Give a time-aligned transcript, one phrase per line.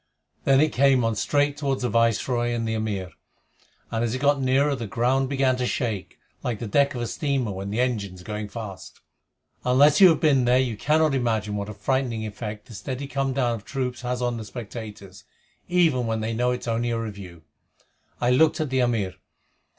[0.45, 3.11] Then it came on straight toward the Viceroy and the Amir,
[3.91, 7.05] and as it got nearer the ground began to shake, like the deck of a
[7.05, 8.99] steamer when the engines are going fast.
[9.63, 13.31] Unless you have been there you cannot imagine what a frightening effect this steady come
[13.33, 15.23] down of troops has on the spectators,
[15.69, 17.43] even when they know it is only a review.
[18.19, 19.13] I looked at the Amir.